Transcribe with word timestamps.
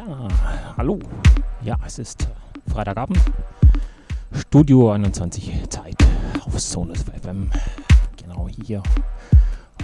Ja, 0.00 0.28
hallo. 0.78 0.98
Ja, 1.62 1.76
es 1.84 1.98
ist 1.98 2.26
Freitagabend. 2.66 3.20
Studio 4.32 4.92
21 4.92 5.68
Zeit 5.68 5.96
auf 6.46 6.58
Sonus 6.58 7.02
FM. 7.02 7.50
Genau 8.16 8.48
hier 8.48 8.82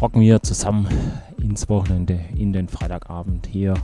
hocken 0.01 0.23
wir 0.23 0.43
zusammen 0.43 0.89
ins 1.37 1.69
Wochenende 1.69 2.19
in 2.35 2.55
den 2.55 2.67
Freitagabend 2.67 3.47
hier 3.47 3.75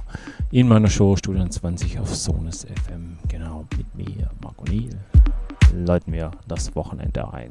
in 0.50 0.69
meiner 0.69 0.88
Show 0.88 1.16
Studio 1.16 1.47
20 1.47 1.98
auf 1.98 2.16
Sonus 2.16 2.65
FM. 2.65 3.18
Genau 3.28 3.66
mit 3.77 3.95
mir, 3.95 4.30
Marco 4.42 4.65
Niel, 4.65 4.98
läuten 5.74 6.15
wir 6.15 6.30
das 6.48 6.74
Wochenende 6.74 7.30
ein. 7.30 7.51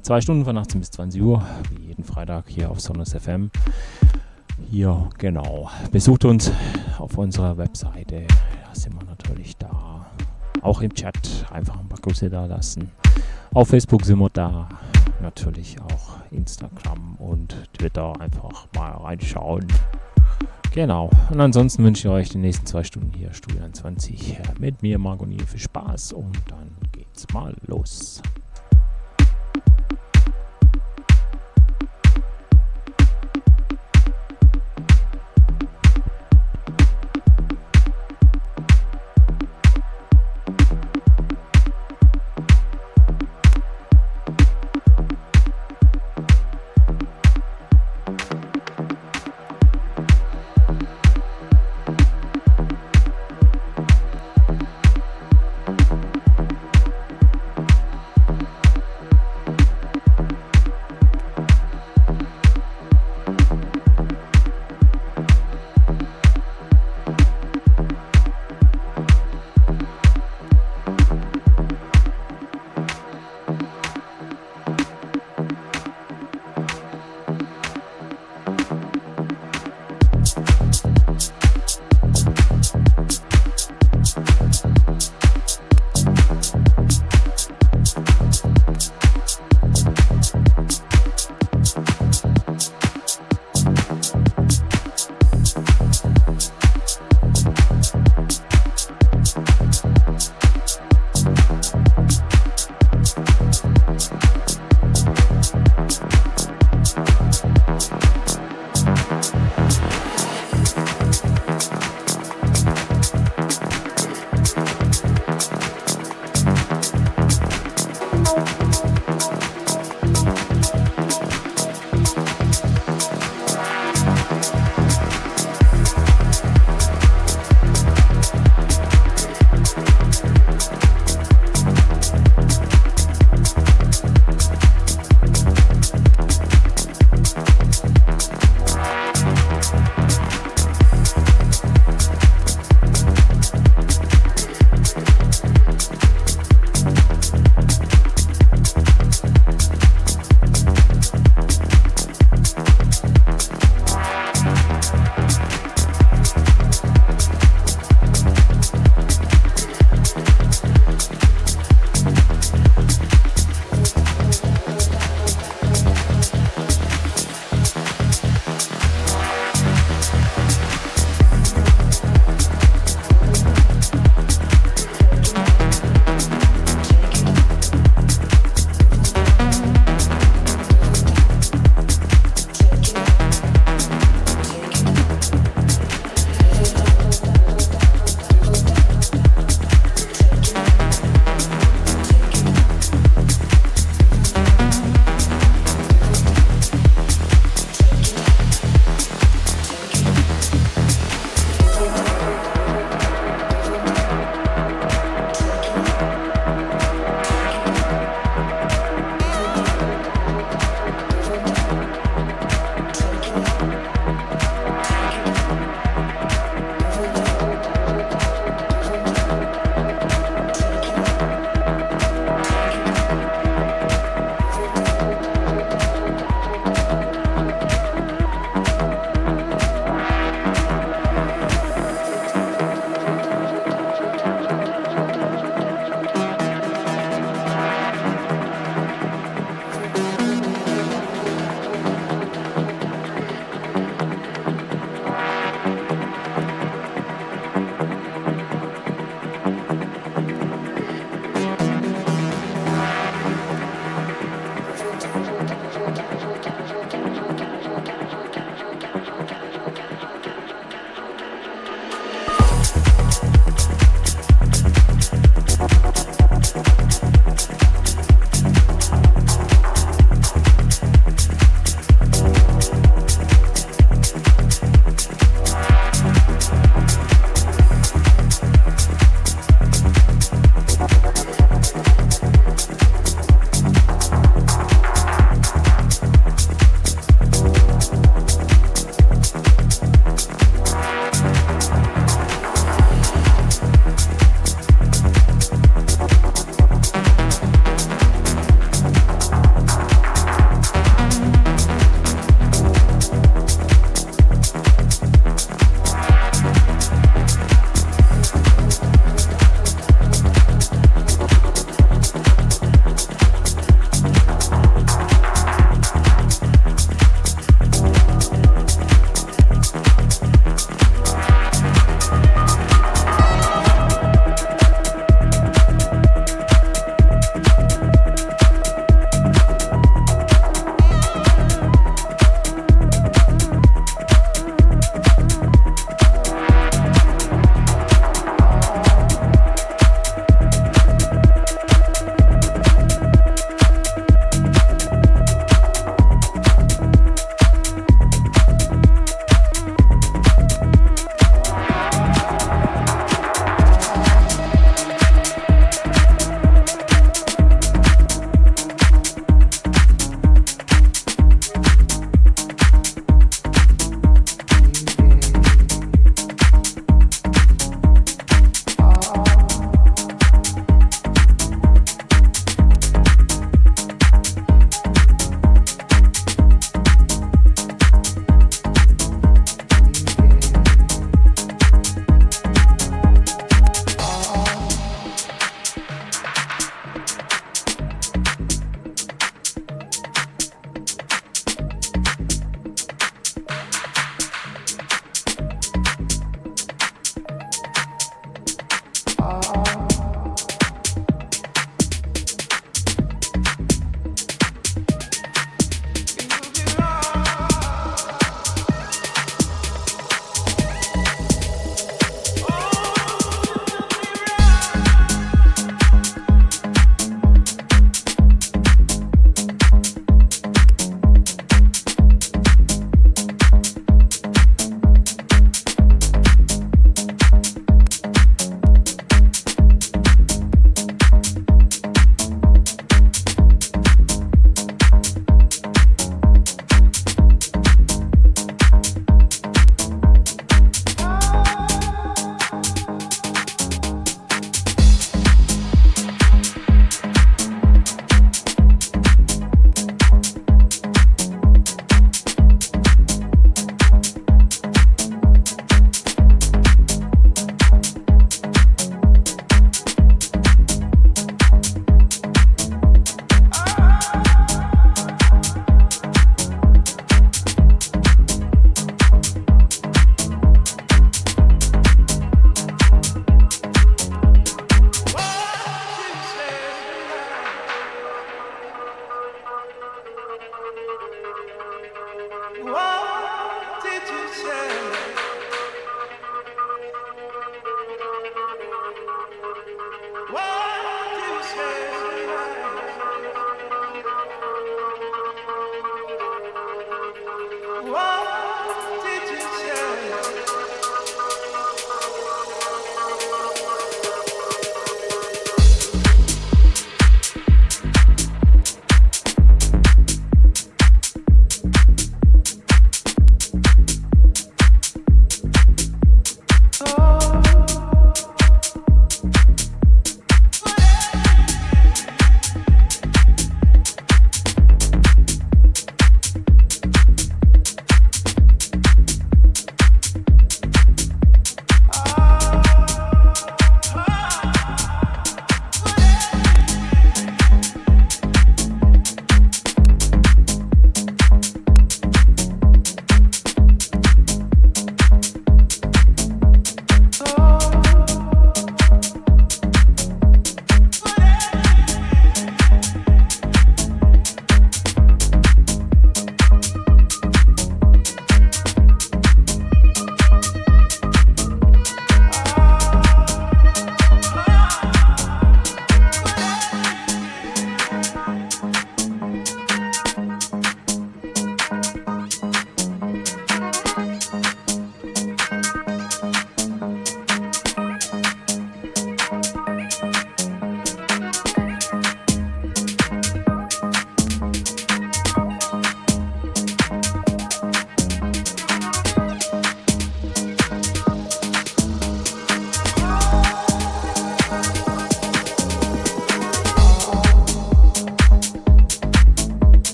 Zwei 0.00 0.22
Stunden 0.22 0.46
von 0.46 0.56
18 0.56 0.80
bis 0.80 0.92
20 0.92 1.20
Uhr, 1.20 1.44
wie 1.74 1.88
jeden 1.88 2.04
Freitag 2.04 2.44
hier 2.48 2.70
auf 2.70 2.80
Sonus 2.80 3.12
FM. 3.12 3.50
Hier, 4.68 5.08
genau. 5.18 5.70
Besucht 5.90 6.24
uns 6.24 6.50
auf 6.98 7.16
unserer 7.16 7.56
Webseite. 7.56 8.26
Da 8.26 8.74
sind 8.74 8.94
wir 8.94 9.04
natürlich 9.04 9.56
da. 9.56 10.06
Auch 10.62 10.82
im 10.82 10.92
Chat 10.92 11.46
einfach 11.50 11.78
ein 11.78 11.88
paar 11.88 12.00
Grüße 12.00 12.28
da 12.28 12.46
lassen. 12.46 12.90
Auf 13.54 13.68
Facebook 13.68 14.04
sind 14.04 14.18
wir 14.18 14.30
da. 14.30 14.68
Natürlich 15.22 15.80
auch 15.80 16.18
Instagram 16.30 17.16
und 17.16 17.56
Twitter. 17.72 18.20
Einfach 18.20 18.66
mal 18.74 18.90
reinschauen. 18.90 19.66
Genau. 20.72 21.10
Und 21.30 21.40
ansonsten 21.40 21.82
wünsche 21.82 22.08
ich 22.08 22.14
euch 22.14 22.28
die 22.28 22.38
nächsten 22.38 22.66
zwei 22.66 22.84
Stunden 22.84 23.12
hier 23.16 23.32
Studio 23.32 23.62
20 23.70 24.38
mit 24.60 24.82
mir, 24.82 24.98
Margonier, 24.98 25.46
viel 25.46 25.60
Spaß 25.60 26.12
und 26.12 26.38
dann 26.48 26.70
geht's 26.92 27.26
mal 27.32 27.54
los. 27.66 28.22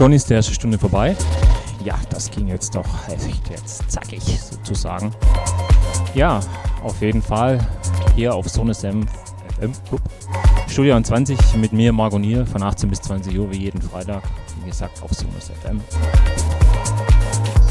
Schon 0.00 0.14
ist 0.14 0.30
die 0.30 0.32
erste 0.32 0.54
Stunde 0.54 0.78
vorbei. 0.78 1.14
Ja, 1.84 1.94
das 2.08 2.30
ging 2.30 2.48
jetzt 2.48 2.74
doch 2.74 2.86
echt 3.08 3.50
jetzt 3.50 3.90
zackig 3.90 4.22
sozusagen. 4.40 5.12
Ja, 6.14 6.40
auf 6.82 7.02
jeden 7.02 7.20
Fall 7.20 7.58
hier 8.16 8.34
auf 8.34 8.48
SonneSM 8.48 9.02
FM 9.58 9.72
Studio 10.68 10.98
20 10.98 11.36
mit 11.56 11.74
mir, 11.74 11.92
Margot 11.92 12.18
Nier, 12.18 12.46
von 12.46 12.62
18 12.62 12.88
bis 12.88 13.02
20 13.02 13.38
Uhr 13.38 13.52
wie 13.52 13.58
jeden 13.58 13.82
Freitag. 13.82 14.22
Wie 14.62 14.70
gesagt, 14.70 15.02
auf 15.02 15.12
Sonus 15.12 15.50
FM. 15.62 15.82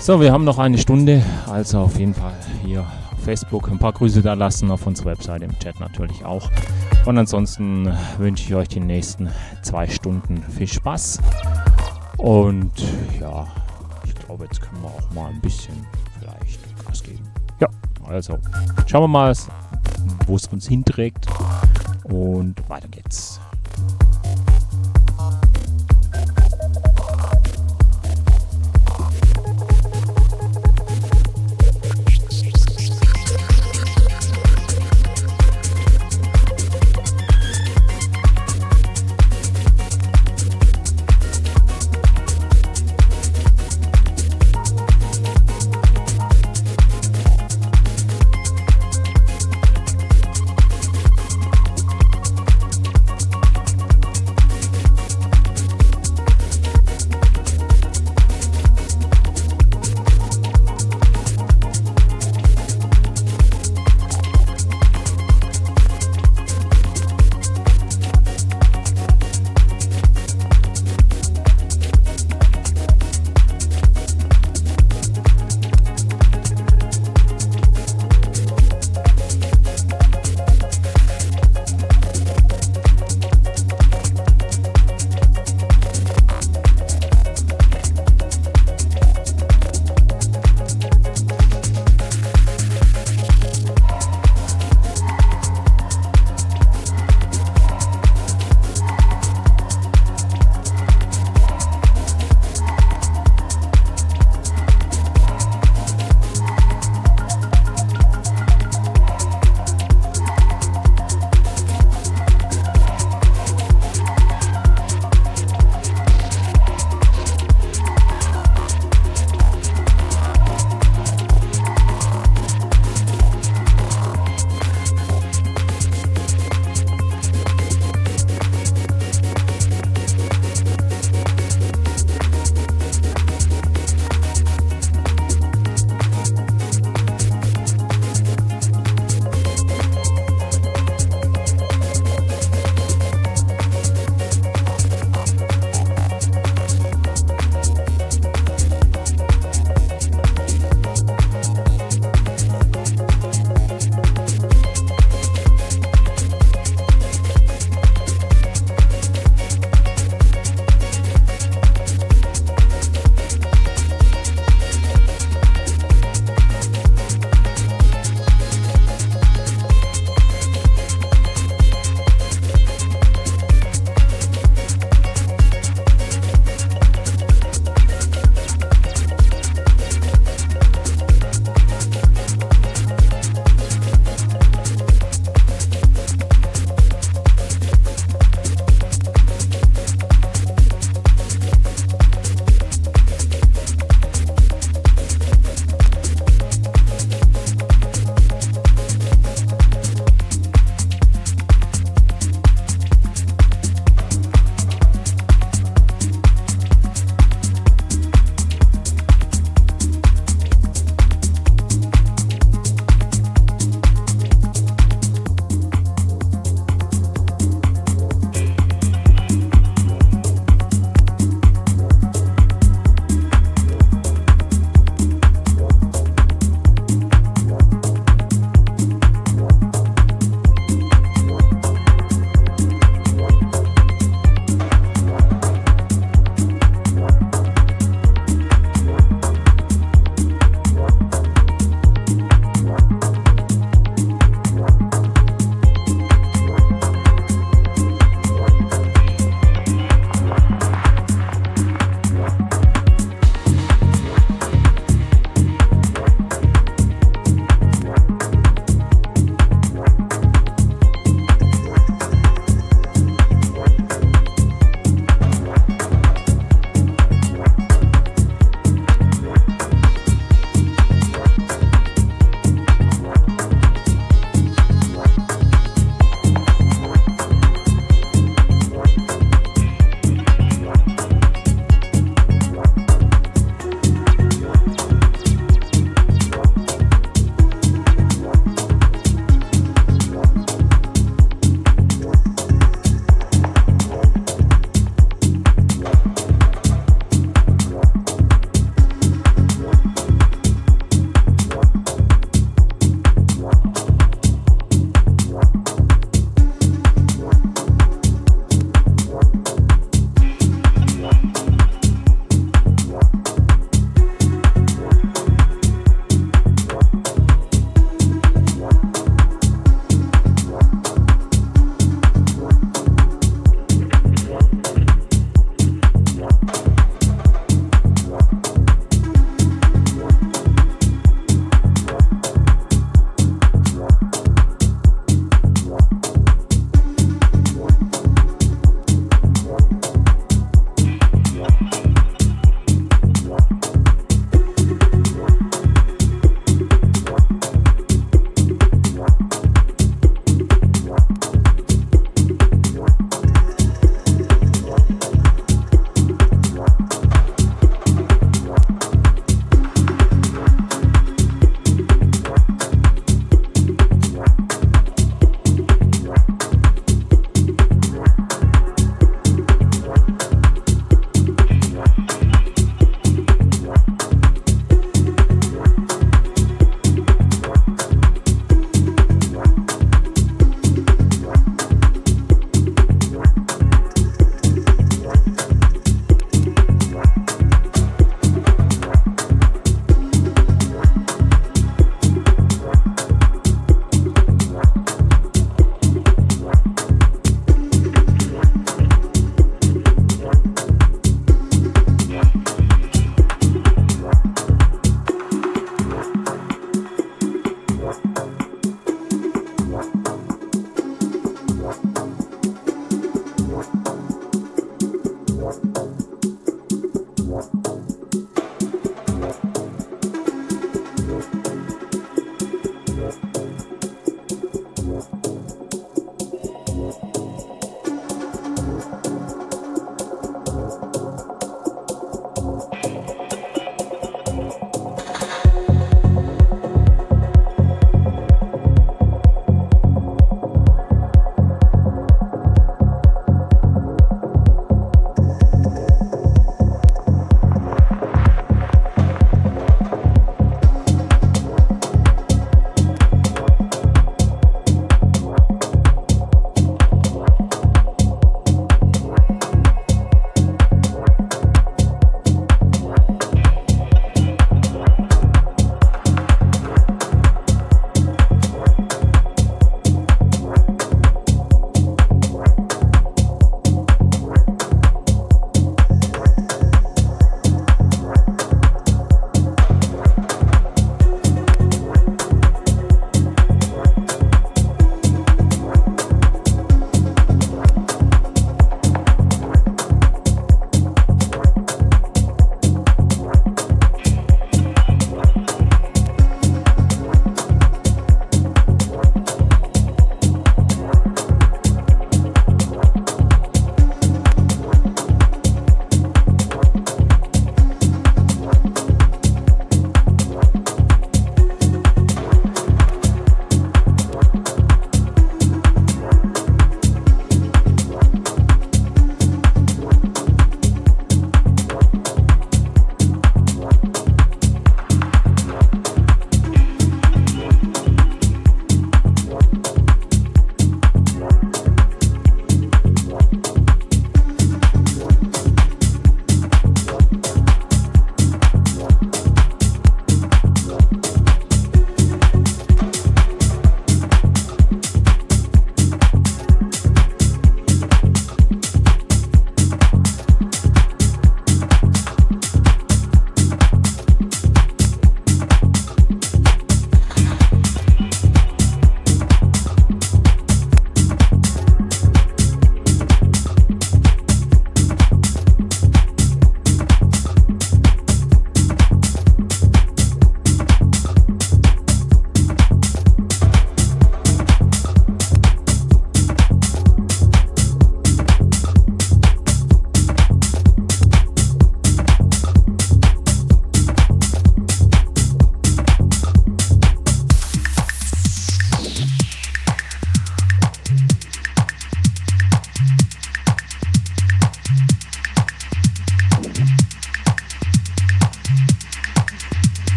So, 0.00 0.18
wir 0.18 0.32
haben 0.32 0.44
noch 0.44 0.56
eine 0.56 0.78
Stunde, 0.78 1.22
also 1.46 1.80
auf 1.80 1.98
jeden 1.98 2.14
Fall 2.14 2.32
hier 2.64 2.80
auf 2.80 3.22
Facebook 3.22 3.68
ein 3.70 3.78
paar 3.78 3.92
Grüße 3.92 4.22
da 4.22 4.32
lassen, 4.32 4.70
auf 4.70 4.86
unserer 4.86 5.10
Webseite 5.10 5.44
im 5.44 5.58
Chat 5.58 5.78
natürlich 5.78 6.24
auch. 6.24 6.50
Und 7.04 7.18
ansonsten 7.18 7.92
wünsche 8.16 8.44
ich 8.44 8.54
euch 8.54 8.68
die 8.68 8.80
nächsten 8.80 9.28
zwei 9.60 9.88
Stunden 9.88 10.42
viel 10.56 10.68
Spaß. 10.68 11.20
Und 12.24 12.72
ja, 13.20 13.46
ich 14.06 14.14
glaube, 14.14 14.44
jetzt 14.44 14.62
können 14.62 14.80
wir 14.80 14.88
auch 14.88 15.10
mal 15.14 15.28
ein 15.28 15.42
bisschen 15.42 15.86
vielleicht 16.18 16.58
Gas 16.86 17.02
geben. 17.02 17.22
Ja, 17.60 17.68
also 18.08 18.38
schauen 18.86 19.02
wir 19.02 19.08
mal, 19.08 19.34
wo 20.26 20.36
es 20.36 20.46
uns 20.46 20.66
hinträgt. 20.66 21.26
Und 22.04 22.66
weiter 22.66 22.88
geht's. 22.88 23.40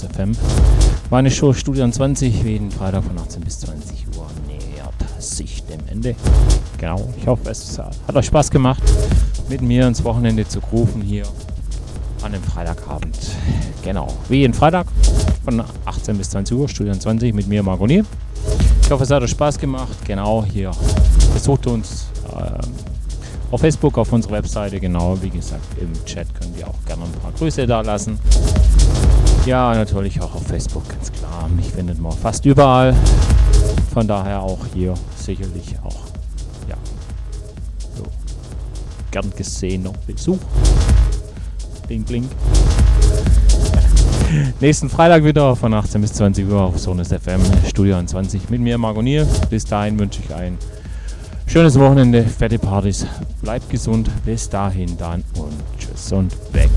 Sonus 0.00 0.16
FM. 0.16 0.32
Meine 1.10 1.30
Show 1.30 1.52
Studio 1.52 1.88
20, 1.88 2.42
jeden 2.42 2.70
Freitag 2.70 3.04
von 3.04 3.18
18 3.18 3.42
bis 3.42 3.60
20 3.60 4.06
Uhr 4.16 4.26
nähert 4.46 4.94
sich 5.22 5.64
dem 5.64 5.80
Ende. 5.88 6.14
Genau, 6.78 7.08
ich 7.18 7.26
hoffe, 7.26 7.50
es 7.50 7.78
hat 7.78 8.16
euch 8.16 8.26
Spaß 8.26 8.50
gemacht, 8.50 8.82
mit 9.48 9.60
mir 9.62 9.86
ins 9.86 10.02
Wochenende 10.04 10.46
zu 10.46 10.60
rufen 10.72 11.02
hier 11.02 11.24
an 12.22 12.32
dem 12.32 12.42
Freitagabend. 12.42 13.18
Genau, 13.82 14.08
wie 14.28 14.38
jeden 14.38 14.54
Freitag 14.54 14.86
von 15.44 15.62
18 15.84 16.16
bis 16.16 16.30
20 16.30 16.56
Uhr, 16.56 16.68
Studio 16.68 16.94
20 16.94 17.34
mit 17.34 17.46
mir, 17.46 17.62
Margonier. 17.62 18.04
Ich 18.82 18.90
hoffe, 18.90 19.04
es 19.04 19.10
hat 19.10 19.22
euch 19.22 19.30
Spaß 19.30 19.58
gemacht. 19.58 19.96
Genau, 20.06 20.44
hier 20.44 20.70
besucht 21.34 21.66
uns 21.66 22.06
ähm, 22.34 22.58
auf 23.50 23.60
Facebook, 23.60 23.98
auf 23.98 24.12
unserer 24.12 24.32
Webseite. 24.32 24.80
Genau, 24.80 25.20
wie 25.20 25.30
gesagt, 25.30 25.64
im 25.80 25.92
Chat 26.04 26.26
könnt 26.34 26.56
ihr 26.58 26.66
auch 26.66 26.84
gerne 26.86 27.04
ein 27.04 27.12
paar 27.20 27.32
Grüße 27.32 27.66
da 27.66 27.80
lassen. 27.80 28.18
Ja, 29.50 29.74
natürlich 29.74 30.20
auch 30.20 30.36
auf 30.36 30.46
Facebook, 30.46 30.88
ganz 30.88 31.10
klar. 31.10 31.48
Mich 31.48 31.72
findet 31.72 32.00
man 32.00 32.12
fast 32.12 32.46
überall. 32.46 32.94
Von 33.92 34.06
daher 34.06 34.42
auch 34.42 34.60
hier 34.72 34.94
sicherlich 35.16 35.74
auch, 35.82 36.06
ja, 36.68 36.76
so 37.96 38.04
gern 39.10 39.32
gesehener 39.36 39.92
Besuch. 40.06 40.38
Bling, 41.88 42.04
bling. 42.04 42.28
Nächsten 44.60 44.88
Freitag 44.88 45.24
wieder 45.24 45.56
von 45.56 45.74
18 45.74 46.00
bis 46.00 46.12
20 46.12 46.48
Uhr 46.48 46.60
auf 46.60 46.78
Sonus 46.78 47.08
FM 47.08 47.40
Studio 47.68 48.00
20 48.00 48.50
mit 48.50 48.60
mir, 48.60 48.78
Margonier. 48.78 49.26
Bis 49.50 49.64
dahin 49.64 49.98
wünsche 49.98 50.20
ich 50.22 50.32
ein 50.32 50.58
schönes 51.48 51.76
Wochenende, 51.76 52.22
fette 52.22 52.60
Partys. 52.60 53.04
Bleibt 53.42 53.68
gesund. 53.68 54.08
Bis 54.24 54.48
dahin 54.48 54.96
dann 54.96 55.24
und 55.34 55.54
tschüss 55.76 56.12
und 56.12 56.32
weg. 56.52 56.70